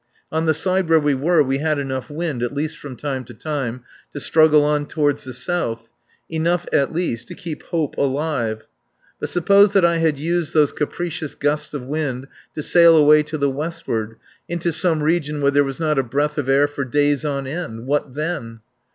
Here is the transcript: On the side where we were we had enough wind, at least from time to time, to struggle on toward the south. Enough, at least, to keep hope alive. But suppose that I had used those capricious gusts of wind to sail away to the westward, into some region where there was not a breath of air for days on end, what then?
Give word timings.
On 0.31 0.47
the 0.47 0.55
side 0.55 0.89
where 0.89 0.99
we 0.99 1.13
were 1.13 1.43
we 1.43 1.59
had 1.59 1.77
enough 1.77 2.09
wind, 2.09 2.41
at 2.41 2.55
least 2.55 2.75
from 2.79 2.95
time 2.95 3.23
to 3.25 3.35
time, 3.35 3.83
to 4.13 4.19
struggle 4.19 4.63
on 4.65 4.87
toward 4.87 5.19
the 5.19 5.31
south. 5.31 5.91
Enough, 6.27 6.65
at 6.73 6.91
least, 6.91 7.27
to 7.27 7.35
keep 7.35 7.61
hope 7.67 7.95
alive. 7.97 8.63
But 9.19 9.29
suppose 9.29 9.73
that 9.73 9.85
I 9.85 9.97
had 9.97 10.17
used 10.17 10.55
those 10.55 10.71
capricious 10.71 11.35
gusts 11.35 11.75
of 11.75 11.83
wind 11.83 12.25
to 12.55 12.63
sail 12.63 12.97
away 12.97 13.21
to 13.21 13.37
the 13.37 13.51
westward, 13.51 14.15
into 14.49 14.71
some 14.73 15.03
region 15.03 15.39
where 15.39 15.51
there 15.51 15.63
was 15.63 15.79
not 15.79 15.99
a 15.99 16.03
breath 16.03 16.39
of 16.39 16.49
air 16.49 16.67
for 16.67 16.83
days 16.83 17.23
on 17.23 17.45
end, 17.45 17.85
what 17.85 18.15
then? 18.15 18.61